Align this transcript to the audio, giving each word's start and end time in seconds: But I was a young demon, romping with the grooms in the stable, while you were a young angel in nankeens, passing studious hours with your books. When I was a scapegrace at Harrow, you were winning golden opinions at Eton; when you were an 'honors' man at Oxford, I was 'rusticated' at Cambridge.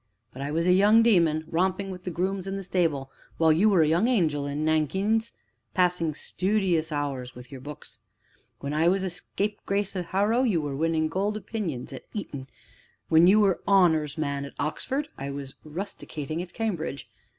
But 0.33 0.41
I 0.41 0.49
was 0.49 0.65
a 0.65 0.71
young 0.73 1.03
demon, 1.03 1.43
romping 1.47 1.91
with 1.91 2.05
the 2.05 2.09
grooms 2.09 2.47
in 2.47 2.55
the 2.57 2.63
stable, 2.63 3.11
while 3.37 3.53
you 3.53 3.69
were 3.69 3.83
a 3.83 3.87
young 3.87 4.07
angel 4.07 4.47
in 4.47 4.65
nankeens, 4.65 5.33
passing 5.75 6.15
studious 6.15 6.91
hours 6.91 7.35
with 7.35 7.51
your 7.51 7.61
books. 7.61 7.99
When 8.61 8.73
I 8.73 8.87
was 8.87 9.03
a 9.03 9.11
scapegrace 9.11 9.95
at 9.95 10.07
Harrow, 10.07 10.41
you 10.41 10.59
were 10.59 10.75
winning 10.75 11.07
golden 11.07 11.37
opinions 11.39 11.93
at 11.93 12.07
Eton; 12.15 12.47
when 13.09 13.27
you 13.27 13.39
were 13.41 13.57
an 13.57 13.59
'honors' 13.67 14.17
man 14.17 14.43
at 14.43 14.55
Oxford, 14.57 15.07
I 15.19 15.29
was 15.29 15.53
'rusticated' 15.63 16.41
at 16.41 16.51
Cambridge. 16.55 17.07